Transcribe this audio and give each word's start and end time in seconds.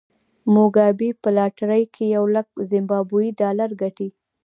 موګابي 0.53 1.09
په 1.21 1.29
لاټرۍ 1.37 1.83
کې 1.93 2.05
یو 2.15 2.23
لک 2.35 2.47
زیمبابويي 2.71 3.29
ډالر 3.39 3.69
ګټي. 3.81 4.09